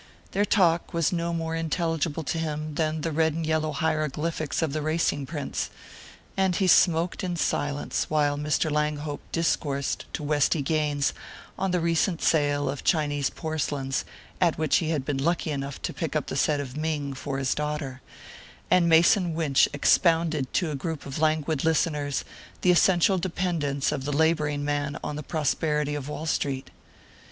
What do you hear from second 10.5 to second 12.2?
Gaines on the recent